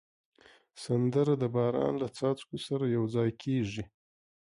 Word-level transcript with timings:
سندره 0.83 1.33
د 1.37 1.43
باران 1.55 1.93
له 2.01 2.07
څاڅکو 2.17 2.57
سره 2.67 2.83
یو 2.95 3.03
ځای 3.15 3.29
کېږي 3.43 3.83